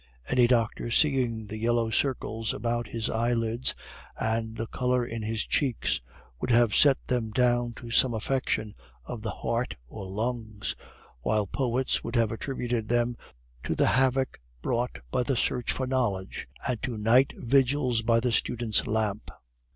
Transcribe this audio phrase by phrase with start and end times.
[0.27, 3.75] Any doctor seeing the yellow circles about his eyelids,
[4.19, 6.01] and the color in his cheeks,
[6.39, 8.73] would have set them down to some affection
[9.05, 10.75] of the heart or lungs,
[11.19, 13.15] while poets would have attributed them
[13.63, 18.31] to the havoc brought by the search for knowledge and to night vigils by the
[18.31, 19.29] student's lamp.